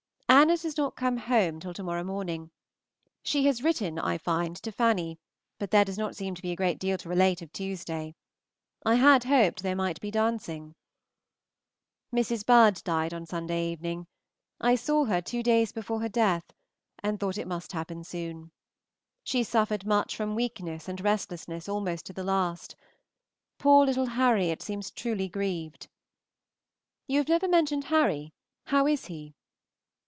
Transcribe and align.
Anna 0.41 0.57
does 0.57 0.75
not 0.77 0.95
come 0.95 1.17
home 1.17 1.59
till 1.59 1.73
to 1.73 1.83
morrow 1.83 2.03
morning. 2.03 2.49
She 3.21 3.45
has 3.45 3.61
written 3.63 3.99
I 3.99 4.17
find 4.17 4.55
to 4.63 4.71
Fanny, 4.71 5.19
but 5.59 5.69
there 5.71 5.85
does 5.85 5.97
not 5.99 6.15
seem 6.15 6.33
to 6.33 6.41
be 6.41 6.51
a 6.51 6.55
great 6.55 6.79
deal 6.79 6.97
to 6.97 7.09
relate 7.09 7.41
of 7.43 7.51
Tuesday. 7.53 8.15
I 8.83 8.95
had 8.95 9.25
hoped 9.25 9.61
there 9.61 9.75
might 9.75 10.01
be 10.01 10.09
dancing. 10.09 10.73
Mrs. 12.15 12.43
Budd 12.45 12.81
died 12.83 13.13
on 13.13 13.25
Sunday 13.27 13.71
evening. 13.71 14.07
I 14.59 14.75
saw 14.75 15.05
her 15.05 15.21
two 15.21 15.43
days 15.43 15.71
before 15.73 15.99
her 16.01 16.09
death, 16.09 16.51
and 17.03 17.19
thought 17.19 17.37
it 17.37 17.47
must 17.47 17.71
happen 17.73 18.03
soon. 18.03 18.51
She 19.23 19.43
suffered 19.43 19.85
much 19.85 20.15
from 20.15 20.33
weakness 20.33 20.87
and 20.89 20.99
restlessness 21.01 21.69
almost 21.69 22.05
to 22.07 22.13
the 22.13 22.23
last. 22.23 22.75
Poor 23.59 23.85
little 23.85 24.07
Harriot 24.07 24.61
seems 24.63 24.89
truly 24.91 25.27
grieved. 25.29 25.87
You 27.07 27.19
have 27.19 27.29
never 27.29 27.47
mentioned 27.47 27.85
Harry; 27.85 28.33
how 28.65 28.87
is 28.87 29.05
he? 29.05 29.35